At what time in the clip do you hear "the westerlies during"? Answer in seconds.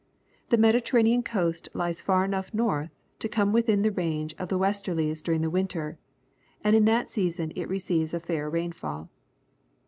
4.49-5.41